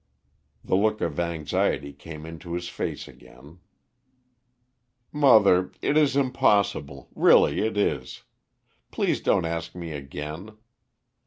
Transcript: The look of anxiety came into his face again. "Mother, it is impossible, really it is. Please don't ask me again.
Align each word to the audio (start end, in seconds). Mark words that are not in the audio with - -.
The 0.63 0.73
look 0.75 0.99
of 1.01 1.19
anxiety 1.19 1.93
came 1.93 2.25
into 2.25 2.53
his 2.53 2.67
face 2.67 3.07
again. 3.07 3.59
"Mother, 5.11 5.71
it 5.79 5.95
is 5.95 6.15
impossible, 6.15 7.09
really 7.13 7.59
it 7.63 7.77
is. 7.77 8.23
Please 8.89 9.21
don't 9.21 9.45
ask 9.45 9.75
me 9.75 9.91
again. 9.91 10.57